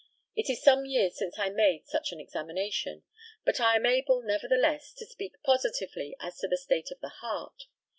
It 0.35 0.49
is 0.49 0.63
some 0.63 0.87
years 0.87 1.15
since 1.15 1.37
I 1.37 1.49
made 1.51 1.85
such 1.87 2.11
an 2.11 2.19
examination; 2.19 3.03
but 3.45 3.59
I 3.59 3.75
am 3.75 3.85
able, 3.85 4.23
nevertheless, 4.23 4.93
to 4.93 5.05
speak 5.05 5.35
positively 5.43 6.15
as 6.19 6.39
to 6.39 6.47
the 6.47 6.57
state 6.57 6.89
of 6.89 6.99
the 7.01 7.09
heart. 7.21 7.67